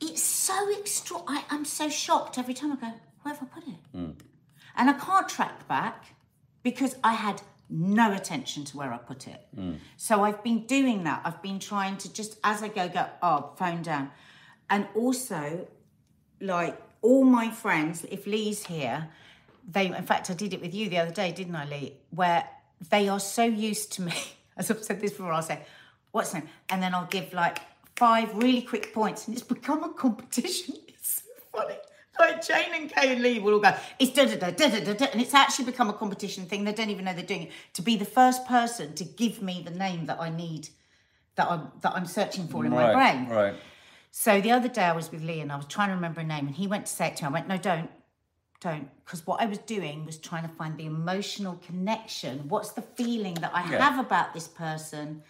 [0.00, 1.18] it's so extra.
[1.28, 3.78] I, I'm so shocked every time I go, where have I put it?
[3.92, 4.10] Hmm.
[4.76, 6.16] And I can't track back
[6.64, 9.46] because I had no attention to where I put it.
[9.54, 9.74] Hmm.
[9.96, 11.20] So I've been doing that.
[11.24, 14.10] I've been trying to just, as I go, go, oh, phone down.
[14.68, 15.68] And also,
[16.40, 19.08] like all my friends, if Lee's here,
[19.70, 21.92] they, in fact, I did it with you the other day, didn't I, Lee?
[22.10, 22.44] Where
[22.90, 24.12] they are so used to me,
[24.56, 25.60] as I've said this before, I'll say,
[26.10, 26.48] what's name?
[26.68, 27.58] And then I'll give like
[27.94, 30.74] five really quick points, and it's become a competition.
[30.88, 31.76] It's so funny.
[32.18, 34.80] Like Jane and Kay and Lee will all go, it's da da da da da
[34.80, 36.64] da, da," and it's actually become a competition thing.
[36.64, 37.50] They don't even know they're doing it.
[37.74, 40.70] To be the first person to give me the name that I need,
[41.36, 43.28] that I'm that I'm searching for in my brain.
[43.28, 43.54] right.
[44.18, 46.24] So the other day I was with Lee and I was trying to remember a
[46.24, 47.28] name and he went to say it to me.
[47.28, 47.90] I went, no, don't,
[48.62, 48.88] don't.
[49.04, 52.48] Because what I was doing was trying to find the emotional connection.
[52.48, 53.78] What's the feeling that I Yeah.
[53.78, 55.22] have about this person?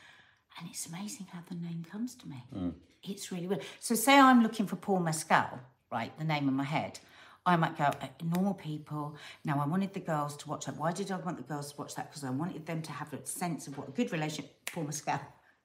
[0.56, 2.44] And it's amazing how the name comes to me.
[3.02, 3.64] It's really weird.
[3.80, 5.58] So say I'm looking for Paul Mescal,
[5.90, 7.00] right, the name in my head.
[7.44, 9.16] I might go, uh, normal people.
[9.44, 10.76] Now, I wanted the girls to watch that.
[10.76, 12.08] Why did I want the girls to watch that?
[12.08, 15.20] Because I wanted them to have a sense of what a good relationship, Paul Mescal.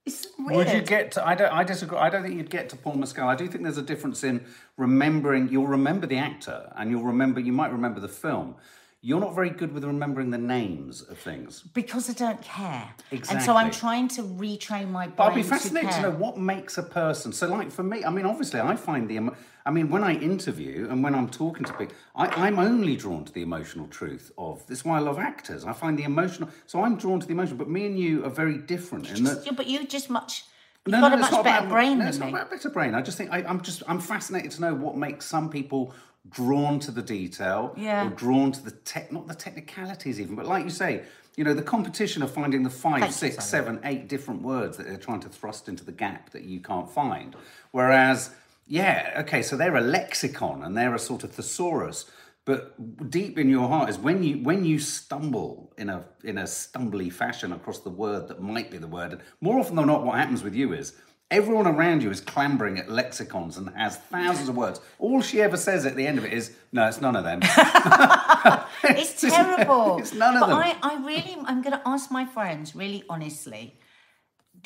[0.05, 0.55] It's weird.
[0.57, 1.27] Would you get to?
[1.27, 1.51] I don't.
[1.53, 1.97] I disagree.
[1.97, 3.27] I don't think you'd get to Paul Mescal.
[3.27, 4.45] I do think there's a difference in
[4.77, 5.49] remembering.
[5.49, 7.39] You'll remember the actor, and you'll remember.
[7.39, 8.55] You might remember the film.
[9.03, 11.61] You're not very good with remembering the names of things.
[11.73, 12.87] Because I don't care.
[13.11, 15.15] And so I'm trying to retrain my brain.
[15.17, 16.03] But I'd be fascinated to, care.
[16.11, 17.33] know what makes a person.
[17.33, 19.31] So, like for me, I mean, obviously, I find the.
[19.65, 23.25] I mean, when I interview and when I'm talking to people, I, I'm only drawn
[23.25, 24.65] to the emotional truth of.
[24.67, 25.65] This why I love actors.
[25.65, 26.49] I find the emotional.
[26.67, 27.57] So I'm drawn to the emotion.
[27.57, 29.43] But me and you are very different in that.
[29.47, 30.45] Yeah, but you just much.
[30.85, 32.33] You've No, got no, a much better about, brain no, than it's not me.
[32.33, 32.93] about better brain.
[32.95, 35.93] I just think I, I'm just I'm fascinated to know what makes some people
[36.29, 38.07] drawn to the detail Yeah.
[38.07, 41.03] or drawn to the tech, not the technicalities even, but like you say,
[41.35, 43.75] you know, the competition of finding the five, Thank you, six, Simon.
[43.75, 46.89] seven, eight different words that they're trying to thrust into the gap that you can't
[46.89, 47.35] find.
[47.71, 48.31] Whereas,
[48.67, 52.05] yeah, okay, so they're a lexicon and they're a sort of thesaurus.
[52.43, 56.43] But deep in your heart is when you when you stumble in a in a
[56.47, 59.11] stumbly fashion across the word that might be the word.
[59.13, 60.93] And more often than not, what happens with you is
[61.31, 64.79] everyone around you is clambering at lexicons and has thousands of words.
[64.99, 67.41] All she ever says at the end of it is, "No, it's none of them."
[68.83, 69.97] It's terrible.
[69.99, 70.57] it's none of but them.
[70.57, 73.77] I, I really, I'm going to ask my friends really honestly.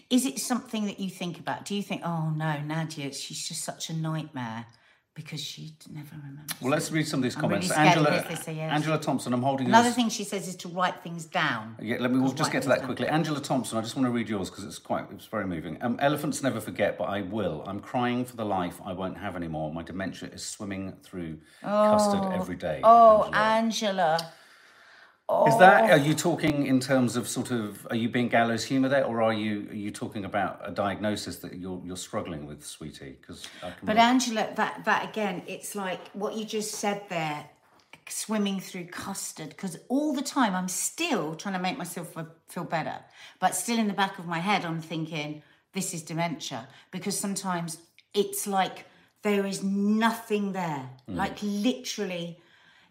[0.10, 1.66] Is it something that you think about?
[1.66, 4.66] Do you think, oh no, Nadia, she's just such a nightmare?
[5.16, 6.46] Because she never remembers.
[6.62, 7.70] Well, let's read some of these I'm really comments.
[7.70, 8.72] scared Angela, this, yes.
[8.72, 9.96] Angela Thompson, I'm holding Another yours.
[9.96, 11.76] thing she says is to write things down.
[11.82, 12.20] Yeah, let me.
[12.20, 13.08] We'll just get to that quickly.
[13.08, 15.06] Angela Thompson, I just want to read yours because it's quite.
[15.12, 15.78] It's very moving.
[15.82, 17.64] Um, Elephants never forget, but I will.
[17.66, 19.74] I'm crying for the life I won't have anymore.
[19.74, 22.82] My dementia is swimming through custard every day.
[22.84, 23.36] Oh, Angela.
[24.16, 24.32] Angela.
[25.48, 25.90] Is that?
[25.90, 27.88] Are you talking in terms of sort of?
[27.90, 29.68] Are you being gallows humour there, or are you?
[29.72, 33.18] Are you talking about a diagnosis that you're you're struggling with, sweetie?
[33.20, 33.88] Because I can.
[33.88, 37.50] But Angela, that that again, it's like what you just said there,
[38.08, 39.50] swimming through custard.
[39.50, 42.16] Because all the time I'm still trying to make myself
[42.48, 43.00] feel better,
[43.40, 45.42] but still in the back of my head I'm thinking
[45.74, 46.68] this is dementia.
[46.92, 47.80] Because sometimes
[48.14, 48.86] it's like
[49.24, 50.88] there is nothing there.
[51.08, 51.16] Hmm.
[51.16, 52.40] Like literally,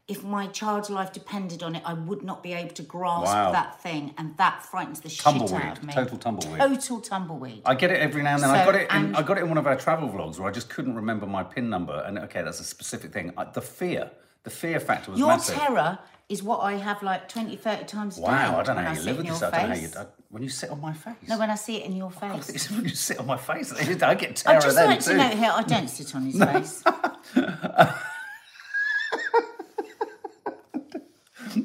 [0.06, 3.52] if my child's life depended on it, I would not be able to grasp Wow.
[3.52, 5.94] that thing, and that frightens the shit out of me.
[5.94, 6.58] total tumbleweed.
[6.60, 7.62] Total tumbleweed.
[7.64, 8.50] I get it every now and then.
[8.50, 8.90] I got it.
[8.90, 11.26] In, I got it in one of our travel vlogs where I just couldn't remember
[11.26, 13.32] my pin number, and okay, that's a specific thing.
[13.38, 14.10] I, the fear,
[14.42, 15.56] the fear factor was Your massive.
[15.56, 18.26] terror is what I have like 20, 30 times a day.
[18.26, 19.42] Wow, I don't know how you live with this.
[19.42, 19.88] I don't know how you.
[19.98, 21.14] I, when you sit on my face.
[21.28, 22.48] No, when I see it in your face.
[22.50, 23.72] It's when you sit on my face.
[24.02, 25.12] I get terror I'd just like too.
[25.12, 26.82] to note here, I don't sit on his face.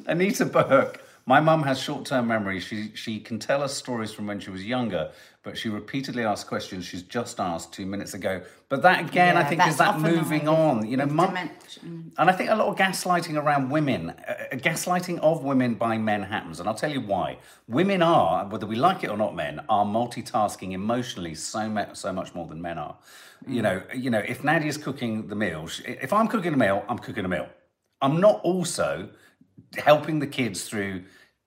[0.10, 1.04] Anita Burke.
[1.26, 2.60] My mum has short-term memory.
[2.60, 5.12] She she can tell us stories from when she was younger,
[5.44, 8.42] but she repeatedly asks questions she's just asked two minutes ago.
[8.68, 10.88] But that again, I think, is that moving on.
[10.88, 15.44] You know, mum, and I think a lot of gaslighting around women, uh, gaslighting of
[15.44, 16.60] women by men happens.
[16.60, 17.38] And I'll tell you why.
[17.68, 22.12] Women are, whether we like it or not, men are multitasking emotionally so much, so
[22.12, 22.98] much more than men are.
[23.48, 26.84] You know, you know, if Nadia's cooking the meal, she, if I'm cooking a meal,
[26.90, 27.48] I'm cooking a meal.
[28.02, 29.10] I'm not also
[29.78, 31.04] helping the kids through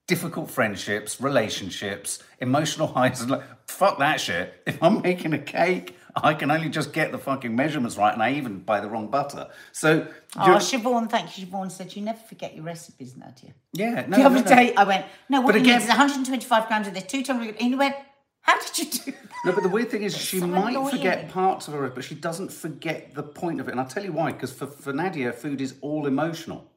[0.09, 4.62] difficult friendships, relationships, emotional highs and like fuck that shit.
[4.66, 8.22] If I'm making a cake, I can only just get the fucking measurements right, and
[8.22, 9.48] I even buy the wrong butter.
[9.72, 11.46] So, Oh, you're- Siobhan, thank you.
[11.46, 13.55] Siobhan said you never forget your recipes, Nadia.
[13.72, 14.44] yeah, no, The other no.
[14.57, 15.79] day I went, no, what But do you again-?
[15.79, 17.46] There's 125 grams of this, two times.
[17.46, 17.94] And he went,
[18.42, 19.14] how did you do that?
[19.46, 20.90] No, but the weird thing is, she so might annoying.
[20.96, 23.70] forget parts of her, but she doesn't forget the point of it.
[23.70, 24.33] And I'll tell you why.
[24.33, 26.70] Because for, for Nadia, food is all emotional.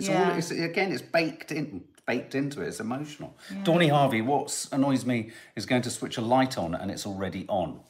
[0.00, 0.30] It's Yeah.
[0.30, 0.38] all.
[0.38, 2.68] It's, again, it's baked in, baked into it.
[2.68, 3.36] It's emotional.
[3.64, 7.44] Dawny Harvey, what annoys me is going to switch a light on and it's already
[7.48, 7.80] on.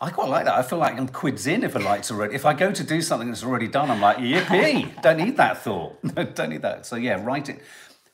[0.00, 0.54] I quite like that.
[0.54, 2.36] I feel like I'm quids in if a light's already.
[2.36, 5.02] If I go to do something that's already done, I'm like, yippee!
[5.02, 5.98] don't need that thought.
[6.34, 6.86] don't need that.
[6.86, 7.60] So yeah, write it.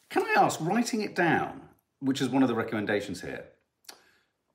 [0.09, 1.61] Can I ask, writing it down,
[2.01, 3.45] which is one of the recommendations here,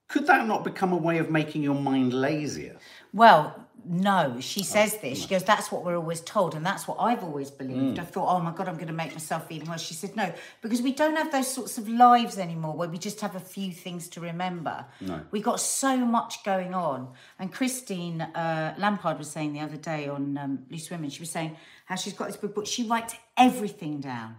[0.07, 2.77] could that not become a way of making your mind lazier?
[3.13, 5.21] Well, no, she says this.
[5.21, 6.55] She goes, That's what we're always told.
[6.55, 7.99] And that's what I've always believed.
[7.99, 9.81] I thought, Oh my God, I'm going to make myself even worse.
[9.81, 13.21] She said, No, because we don't have those sorts of lives anymore where we just
[13.21, 14.85] have a few things to remember.
[15.01, 15.21] No.
[15.31, 17.09] We got so much going on.
[17.37, 21.31] And Christine uh, Lampard was saying the other day on um, Loose Women, she was
[21.31, 22.67] saying how she's got this big book.
[22.67, 24.35] She writes everything down.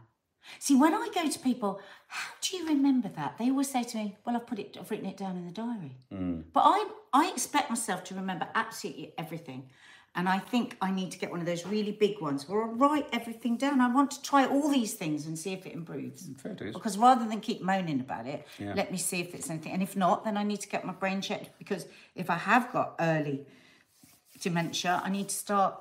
[0.59, 3.39] See, when I go to people, how do you remember that?
[3.39, 5.53] They always say to me, "Well, I've put it, I've written it down in the
[5.53, 6.45] diary." Mm.
[6.53, 9.69] But I, I expect myself to remember absolutely everything,
[10.17, 12.67] and I think I need to get one of those really big ones where I
[12.67, 13.81] write everything down.
[13.81, 16.27] I want to try all these things and see if it improves.
[16.27, 16.75] Mm, fair dues.
[16.75, 19.73] Because rather than keep moaning about it, let me see if it's anything.
[19.73, 22.73] And if not, then I need to get my brain checked because if I have
[22.73, 23.47] got early
[24.41, 25.81] dementia, I need to start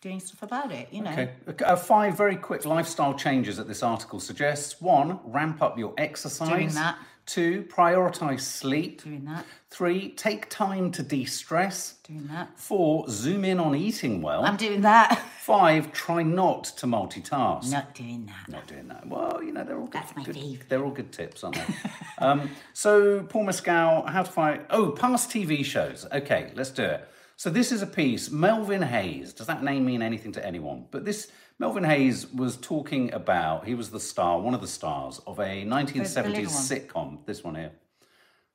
[0.00, 0.88] doing stuff about it.
[0.92, 1.28] You know.
[1.48, 1.64] Okay.
[1.64, 4.80] Uh, five very quick lifestyle changes that this article suggests.
[4.80, 6.48] One, ramp up your exercise.
[6.48, 6.98] Doing that.
[7.26, 9.02] Two, prioritize sleep.
[9.02, 11.94] Doing that, Three, take time to de stress.
[12.06, 12.56] doing that.
[12.56, 14.44] Four, zoom in on eating well.
[14.44, 15.18] I'm doing that.
[15.40, 17.68] Five, try not to multitask.
[17.68, 18.48] Not doing that.
[18.48, 19.08] Not doing that.
[19.08, 20.02] Well, you know, they're all good.
[20.02, 20.68] That's my good- fave.
[20.68, 21.64] They're all good tips, aren't they?
[22.18, 24.62] um, so, Paul Mescal, how to find.
[24.70, 26.06] Oh, past TV shows.
[26.12, 27.08] Okay, let's do it.
[27.36, 28.30] So, this is a piece.
[28.30, 29.32] Melvin Hayes.
[29.32, 30.86] Does that name mean anything to anyone?
[30.90, 31.30] But this.
[31.58, 35.64] Melvin Hayes was talking about, he was the star, one of the stars of a
[35.64, 36.46] 1970s one.
[36.46, 37.72] sitcom, this one here.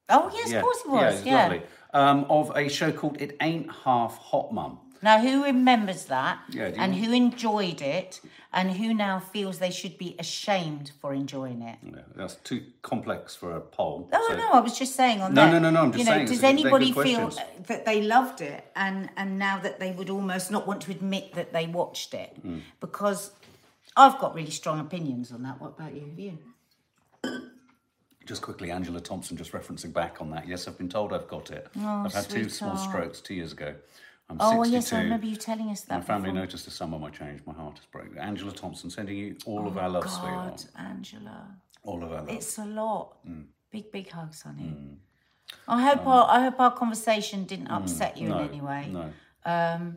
[0.07, 1.15] Oh yes, of course it was.
[1.17, 1.43] it's Yeah.
[1.43, 1.61] lovely.
[1.95, 4.77] Um, of a show called It Ain't Half Hot Mum.
[5.01, 6.41] Now, who remembers that?
[6.49, 8.21] Yeah, and who enjoyed it,
[8.53, 11.77] and who now feels they should be ashamed for enjoying it?
[11.83, 14.09] Yeah, that's too complex for a poll.
[14.11, 15.51] Oh so- no, I was just saying on No, that.
[15.53, 15.81] no, no, no, no.
[15.83, 17.67] I'm just you know, saying, does it's a good- they're anybody feel questions.
[17.67, 21.33] that they loved it, and and now that they would almost not want to admit
[21.33, 22.59] that they watched it Hmm.
[22.79, 23.31] because
[23.95, 25.59] I've got really strong opinions on that.
[25.61, 26.01] What about you?
[26.09, 26.37] Have you?
[28.25, 30.47] Just quickly, Angela Thompson just referencing back on that.
[30.47, 31.67] Yes, I've been told I've got it.
[31.77, 33.75] I've had two small Oh, strokes two years ago.
[34.31, 34.71] I'm Oh 62.
[34.73, 35.95] yes, I remember you telling us that.
[35.99, 36.41] My family before.
[36.41, 37.41] noticed the summer my change.
[37.45, 38.17] My heart is broken.
[38.17, 40.65] Angela Thompson sending you all of our love, Oh, God, sweetheart.
[40.77, 41.47] Angela.
[41.83, 42.29] All of our love.
[42.29, 43.17] It's a lot.
[43.27, 43.45] Mm.
[43.71, 44.73] Big, big hugs, honey.
[45.67, 48.89] I hope our I hope our conversation didn't upset you no, in any way.
[49.43, 49.93] no.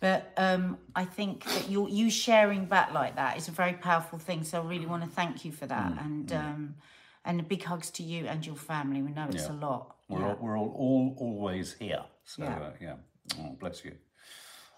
[0.00, 4.18] But um, I think that you you sharing back like that is a very powerful
[4.18, 4.44] thing.
[4.44, 6.74] So I really want to thank you for that, Mm, and um,
[7.24, 9.02] and big hugs to you and your family.
[9.02, 9.52] We know it's Yeah.
[9.52, 9.96] a lot.
[10.08, 10.26] We're, Yeah.
[10.28, 12.04] all, we're all, all always here.
[12.24, 12.58] So Yeah.
[12.58, 12.94] uh, yeah,
[13.40, 13.92] oh, bless you.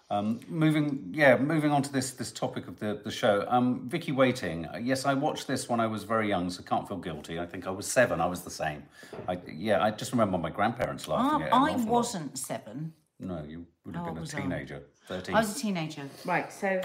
[0.09, 3.45] Um, moving, yeah, moving on to this this topic of the the show.
[3.47, 4.65] Um, Vicky Waiting.
[4.65, 7.39] uh, Yes, I watched this when I was very young, so can't feel guilty.
[7.39, 8.19] I think I was seven.
[8.19, 8.83] I was the same.
[9.29, 11.83] I, yeah, I just remember my grandparents laughing I, at it.
[11.83, 12.91] I wasn't seven.
[13.19, 14.41] No, you would have How been a was I?
[14.41, 14.83] teenager.
[15.07, 15.33] Thirteen.
[15.35, 16.03] I was a teenager.
[16.25, 16.51] Right.
[16.51, 16.81] So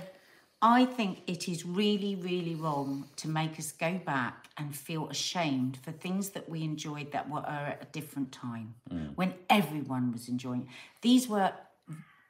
[0.69, 5.77] I think it is really, really wrong to make us go back and feel ashamed
[5.85, 9.15] for things that we enjoyed that were at a different time Mm.
[9.15, 10.69] when everyone was enjoying.
[11.03, 11.53] These were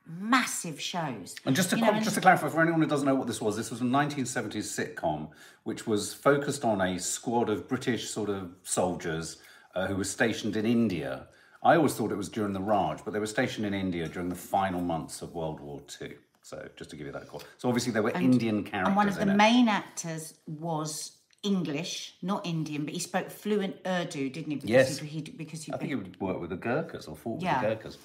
[0.07, 1.35] massive shows.
[1.47, 3.41] And just to You know, just to clarify for anyone who doesn't know what this
[3.41, 5.31] was, this was a 1970s sitcom
[5.65, 9.39] which was focused on a squad of British sort of soldiers
[9.75, 11.29] uh, who were stationed in India.
[11.63, 14.29] I always thought it was during the Raj, but they were stationed in India during
[14.29, 16.17] the final months of World War II.
[16.47, 17.43] So just to give you that call.
[17.59, 22.47] So obviously there were Indian characters And one of the main actors was English, not
[22.47, 24.57] Indian, but he spoke fluent Urdu, didn't he?
[24.57, 24.99] Because Yes.
[25.01, 27.61] He, he, because he'd I think it would work with the Gurkhas or fought Yeah.
[27.69, 27.99] with the Gurkhas.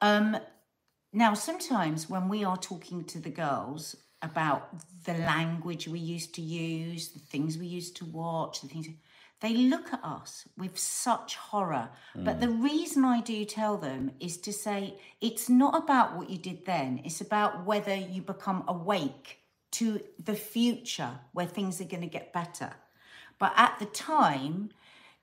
[0.00, 0.36] Um,
[1.12, 4.70] now, sometimes when we are talking to the girls about
[5.04, 8.88] the language we used to use, the things we used to watch, the things
[9.40, 11.90] they look at us with such horror.
[12.14, 16.38] But the reason I do tell them is to say it's not about what you
[16.38, 19.40] did then, it's about whether you become awake
[19.72, 22.72] to the future where things are going to get better.
[23.38, 24.70] But at the time,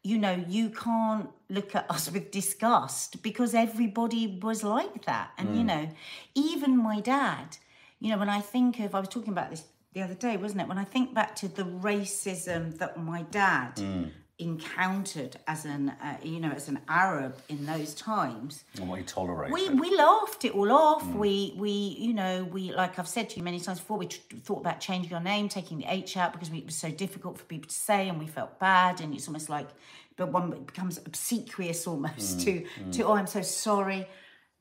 [0.04, 5.32] you know, you can't look at us with disgust because everybody was like that.
[5.38, 5.68] And, you mm.
[5.68, 5.90] know,
[6.36, 7.58] even my dad,
[8.00, 10.62] you know, when I think of, I was talking about this the other day, wasn't
[10.62, 10.68] it?
[10.68, 14.10] When I think back to the racism that my dad mm.
[14.40, 19.06] encountered as an, uh, you know, as an Arab in those times, And what he
[19.06, 19.54] tolerated.
[19.54, 21.04] we we laughed it all off.
[21.04, 21.16] Mm.
[21.16, 23.98] We we you know we like I've said to you many times before.
[23.98, 26.76] We tr- thought about changing our name, taking the H out because we, it was
[26.76, 29.02] so difficult for people to say, and we felt bad.
[29.02, 29.68] And it's almost like,
[30.16, 34.08] but one becomes obsequious almost mm, to to oh I'm so sorry,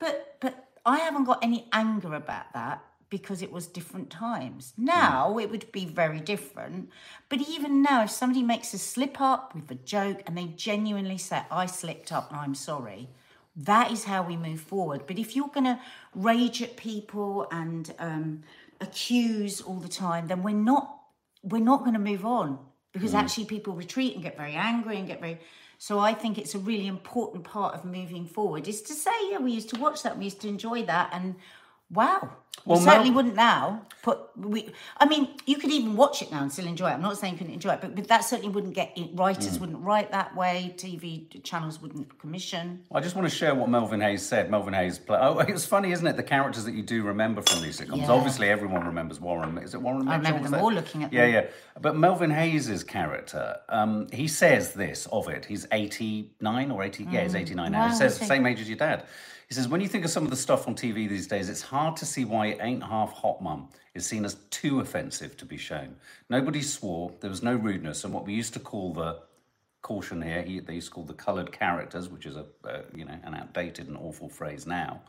[0.00, 4.72] but but I haven't got any anger about that because it was different times.
[4.78, 6.88] Now it would be very different.
[7.28, 11.18] But even now, if somebody makes a slip up with a joke and they genuinely
[11.18, 13.08] say, I slipped up and I'm sorry,
[13.56, 15.02] that is how we move forward.
[15.06, 15.80] But if you're going to
[16.14, 18.42] rage at people and um,
[18.80, 20.96] accuse all the time, then we're not
[21.42, 22.58] we're not going to move on
[22.92, 25.38] because actually people retreat and get very angry and get very.
[25.78, 29.38] So I think it's a really important part of moving forward is to say, yeah,
[29.38, 31.36] we used to watch that, we used to enjoy that, and
[31.90, 32.30] wow.
[32.66, 33.86] Well, we certainly wouldn't now.
[34.02, 34.70] Put we.
[34.98, 36.92] I mean, you could even watch it now and still enjoy it.
[36.94, 39.10] I'm not saying you couldn't enjoy it, but, but that certainly wouldn't get it.
[39.14, 39.60] Writers Mm.
[39.60, 40.74] wouldn't write that way.
[40.76, 42.82] TV channels wouldn't commission.
[42.92, 44.50] I just want to share what Melvin Hayes said.
[44.50, 45.18] Melvin Hayes play.
[45.20, 46.16] Oh, it's funny, isn't it?
[46.16, 47.98] The characters that you do remember from these sitcoms.
[47.98, 48.10] Yeah.
[48.10, 49.56] Obviously, everyone remembers Warren.
[49.58, 50.08] Is it Warren?
[50.08, 50.18] I Mitchell?
[50.34, 51.34] remember Was them all looking at Yeah, them.
[51.34, 51.50] yeah.
[51.80, 55.44] But Melvin Hayes's character, um, he says this of it.
[55.46, 57.04] He's eighty nine or eighty.
[57.10, 57.78] Yeah, he's eighty nine now.
[57.78, 57.82] Mm.
[57.84, 59.04] Wow, he says the same age as your dad.
[59.50, 61.60] He says when you think of some of the stuff on TV these days, it's
[61.60, 63.68] hard to see why it ain't half hot, mum.
[63.94, 65.96] Is seen as too offensive to be shown.
[66.28, 67.12] Nobody swore.
[67.20, 69.18] There was no rudeness, and what we used to call the
[69.82, 70.42] caution here.
[70.42, 73.34] He, they used to call the coloured characters, which is a uh, you know an
[73.34, 75.00] outdated and awful phrase now,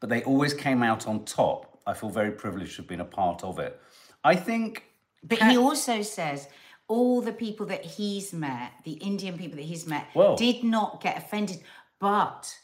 [0.00, 1.78] but they always came out on top.
[1.86, 3.78] I feel very privileged to have been a part of it.
[4.24, 4.84] I think
[5.22, 6.48] But he also says
[6.88, 11.02] all the people that he's met, the Indian people that he's met, Well- did not
[11.02, 11.60] get offended.
[11.98, 12.56] But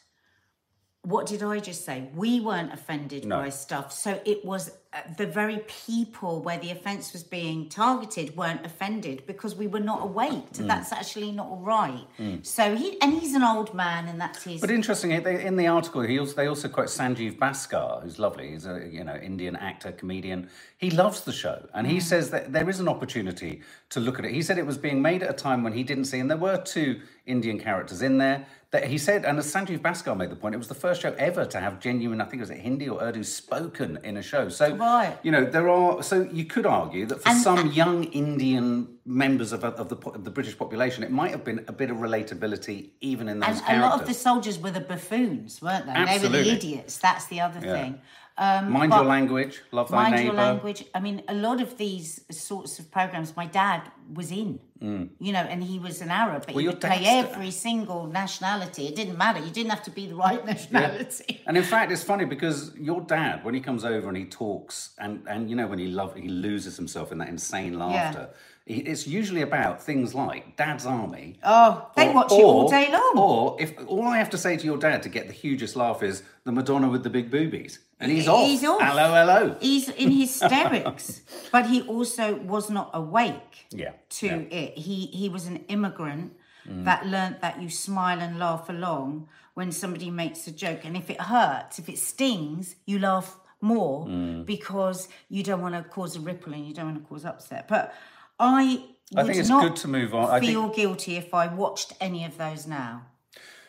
[1.03, 2.09] what did I just say?
[2.13, 3.37] We weren't offended No.
[3.39, 3.91] by stuff.
[3.93, 4.71] So it was
[5.17, 10.01] the very people where the offence was being targeted weren't offended because we were not
[10.01, 10.51] awake.
[10.53, 10.65] Mm.
[10.67, 12.07] That's actually not right.
[12.41, 14.61] So he and he's an old man, and that's his.
[14.61, 18.51] But interesting, they- in the article, he also, they also quote Sanjeev Bhaskar, who's lovely.
[18.51, 20.49] He's a you know Indian actor, comedian.
[20.77, 24.25] He loves the show, and he says that there is an opportunity to look at
[24.25, 24.31] it.
[24.31, 26.37] He said it was being made at a time when he didn't see, and there
[26.37, 28.47] were two Indian characters in there.
[28.71, 31.15] That he said, and as Sanjeev Bhaskar made the point, it was the first show
[31.17, 34.21] ever to have genuine, I think it was it Hindi or Urdu spoken in a
[34.21, 34.47] show.
[34.49, 35.17] So Right.
[35.23, 36.01] you know there are.
[36.03, 38.67] So you could argue that for And- some young Indian
[39.05, 41.97] members of, of the of the British population, it might have been a bit of
[41.97, 45.93] relatability even in those and a lot of the soldiers were the buffoons, weren't they?
[46.05, 46.97] They were the idiots.
[46.97, 48.01] That's the other thing.
[48.41, 50.25] Um, Mind your language, love thy mind neighbour.
[50.27, 50.85] your language.
[50.95, 53.81] I mean, a lot of these sorts of programs, my dad
[54.13, 54.59] was in.
[54.81, 56.55] You know, and he was an Arab, but Mm.
[56.55, 58.87] Well, he your would play every single nationality.
[58.87, 59.39] It didn't matter.
[59.39, 61.41] You didn't have to be the right nationality.
[61.45, 64.91] And in fact, it's funny because your dad, when he comes over and he talks,
[64.97, 68.29] and and you know when he love he loses himself in that insane laughter.
[68.65, 71.39] he- It's usually about things like Dad's Army.
[71.43, 73.13] Oh, they Or- watch it all day long.
[73.17, 76.01] Or if all I have to say to your dad to get the hugest laugh
[76.03, 78.45] is the Madonna with the big boobies, and he's off.
[78.47, 78.79] He's off.
[78.81, 79.55] Hello, hello.
[79.59, 81.21] He's in hysterics,
[81.51, 83.93] but he also was not awake Yeah.
[84.09, 84.33] To yeah.
[84.33, 84.51] Mm.
[84.53, 84.77] it.
[84.77, 86.33] He he was an immigrant
[86.65, 91.09] that learnt that you smile and laugh along when somebody makes a joke, and if
[91.09, 94.45] it hurts, if it stings, you laugh more Mm.
[94.45, 97.67] because you don't want to cause a ripple and you don't want to cause upset.
[97.67, 97.93] But
[98.39, 98.83] I
[99.15, 100.29] I would think it's not good to move on.
[100.29, 103.07] I think feel guilty if I watched any of those now.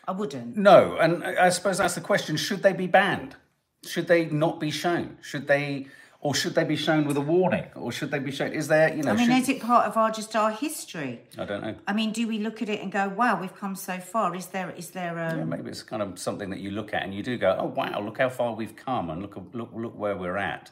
[0.07, 0.57] I wouldn't.
[0.57, 3.37] No, and I suppose that's the question: should they be banned?
[3.85, 5.17] Should they not be shown?
[5.23, 5.87] Should they,
[6.23, 7.65] or should they be shown with a warning?
[7.75, 8.53] Or should they be shown?
[8.53, 9.13] Is there, you know?
[9.13, 11.21] I mean, should- is it part of our just our history?
[11.39, 11.75] I don't know.
[11.87, 14.35] I mean, do we look at it and go, "Wow, we've come so far"?
[14.35, 17.03] Is there is there a Yeah, maybe it's kind of something that you look at
[17.03, 19.99] and you do go, "Oh wow, look how far we've come, and look look look
[19.99, 20.71] where we're at."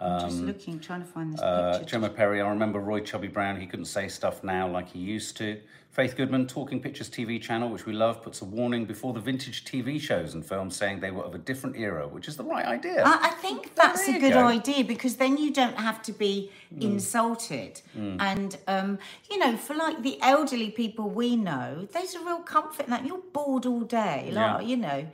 [0.00, 1.86] Just looking, trying to find this Uh, picture?
[1.90, 3.60] Gemma Perry, I remember Roy Chubby Brown.
[3.60, 5.60] He couldn't say stuff now like he used to.
[5.90, 9.64] Faith Goodman, Talking Pictures TV channel, which we love, puts a warning before the vintage
[9.64, 12.64] TV shows and films saying they were of a different era, which is the right
[12.66, 13.02] idea.
[13.04, 14.46] I, I think that's a good go.
[14.46, 16.82] idea because then you don't have to be Mm.
[16.82, 17.80] insulted.
[17.96, 18.98] And, um,
[19.30, 23.04] you know, for like the elderly people we know, there's a real comfort in that.
[23.06, 24.30] You're bored all day.
[24.32, 24.68] Like, Yeah.
[24.68, 25.06] you know,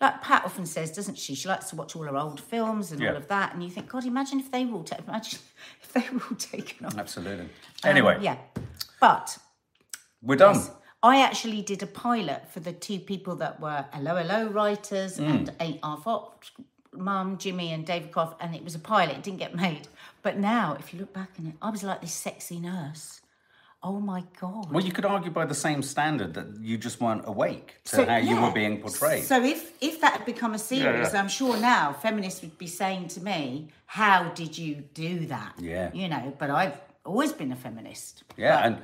[0.00, 1.34] like Pat often says, doesn't she?
[1.34, 3.10] She likes to watch all her old films and Yeah.
[3.10, 3.52] all of that.
[3.54, 5.40] And you think, God, imagine if they were all, ta- imagine
[5.82, 6.96] if they were all taken off.
[6.96, 7.44] Absolutely.
[7.44, 7.50] Um,
[7.84, 8.36] Anyway, yeah.
[9.00, 9.38] But
[10.22, 10.60] we're done.
[11.02, 15.28] I actually did a pilot for the two people that were Hello Hello writers Mm.
[15.30, 16.50] and Ain't Half Hot,
[16.92, 19.16] Mum, Jimmy, and David Croft, and it was a pilot.
[19.16, 19.86] It didn't get made.
[20.22, 23.20] But now, if you look back on it, I was like this sexy nurse.
[23.80, 24.72] Oh my god!
[24.72, 28.06] Well, you could argue by the same standard that you just weren't awake to So,
[28.06, 29.22] how you were being portrayed.
[29.24, 31.20] So if if that had become a series, yeah.
[31.20, 35.90] I'm sure now feminists would be saying to me, "How did you do that?" Yeah.
[35.94, 36.34] you know.
[36.38, 38.24] But I've always been a feminist.
[38.36, 38.82] yeah, But- and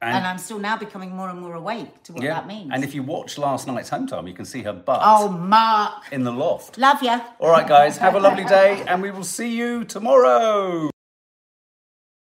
[0.00, 2.70] and I'm still now becoming more and more awake to what yeah, that means.
[2.72, 6.12] and if you watch last night's home time, you can see her butt oh, Mark,
[6.12, 6.76] in the loft.
[6.78, 7.18] love you.
[7.40, 10.90] All right, guys, have a lovely day, and we will see you tomorrow.